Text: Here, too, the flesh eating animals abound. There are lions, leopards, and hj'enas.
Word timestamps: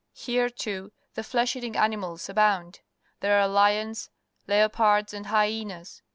Here, 0.15 0.49
too, 0.49 0.91
the 1.13 1.23
flesh 1.23 1.55
eating 1.55 1.75
animals 1.75 2.27
abound. 2.27 2.79
There 3.19 3.39
are 3.39 3.47
lions, 3.47 4.09
leopards, 4.47 5.13
and 5.13 5.27
hj'enas. 5.27 6.01